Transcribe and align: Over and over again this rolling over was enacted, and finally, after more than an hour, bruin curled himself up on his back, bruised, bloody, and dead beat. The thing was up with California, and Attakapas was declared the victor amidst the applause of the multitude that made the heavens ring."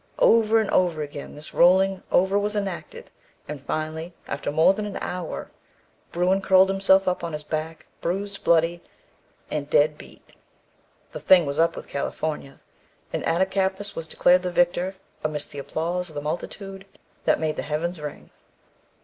Over 0.17 0.57
and 0.59 0.71
over 0.71 1.03
again 1.03 1.35
this 1.35 1.53
rolling 1.53 2.01
over 2.11 2.39
was 2.39 2.55
enacted, 2.55 3.11
and 3.47 3.61
finally, 3.61 4.15
after 4.27 4.51
more 4.51 4.73
than 4.73 4.87
an 4.87 4.97
hour, 4.99 5.51
bruin 6.11 6.41
curled 6.41 6.69
himself 6.69 7.07
up 7.07 7.23
on 7.23 7.33
his 7.33 7.43
back, 7.43 7.85
bruised, 8.01 8.43
bloody, 8.43 8.81
and 9.51 9.69
dead 9.69 9.99
beat. 9.99 10.27
The 11.11 11.19
thing 11.19 11.45
was 11.45 11.59
up 11.59 11.75
with 11.75 11.87
California, 11.87 12.59
and 13.13 13.23
Attakapas 13.27 13.95
was 13.95 14.07
declared 14.07 14.41
the 14.41 14.49
victor 14.49 14.95
amidst 15.23 15.51
the 15.51 15.59
applause 15.59 16.09
of 16.09 16.15
the 16.15 16.21
multitude 16.21 16.87
that 17.25 17.39
made 17.39 17.55
the 17.55 17.61
heavens 17.61 18.01
ring." 18.01 18.31